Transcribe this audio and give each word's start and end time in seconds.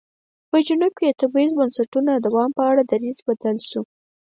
په 0.49 0.57
جنوب 0.67 0.93
کې 0.99 1.05
د 1.09 1.17
تبعیض 1.21 1.51
بنسټونو 1.59 2.09
د 2.15 2.19
دوام 2.25 2.49
په 2.57 2.63
اړه 2.71 2.81
دریځ 2.91 3.17
بدل 3.27 3.57
شو. 3.69 3.81